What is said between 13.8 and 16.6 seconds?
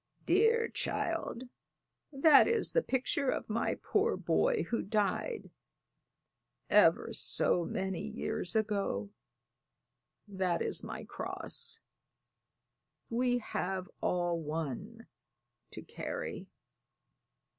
all one to carry."